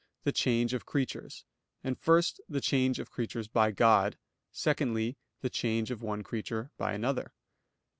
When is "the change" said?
0.23-0.73, 2.49-2.97, 5.41-5.91